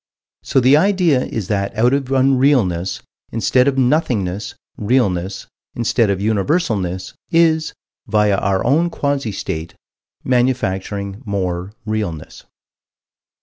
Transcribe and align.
So 0.41 0.59
the 0.59 0.77
idea 0.77 1.25
is 1.25 1.47
that 1.49 1.77
out 1.77 1.93
of 1.93 2.05
Unrealness, 2.05 3.03
instead 3.31 3.67
of 3.67 3.77
Nothingness, 3.77 4.55
Realness, 4.75 5.45
instead 5.75 6.09
of 6.09 6.17
Universalness, 6.17 7.13
is, 7.29 7.75
via 8.07 8.37
our 8.37 8.65
own 8.65 8.89
quasi 8.89 9.31
state, 9.31 9.75
manufacturing 10.23 11.21
more 11.23 11.73
Realness. 11.85 12.45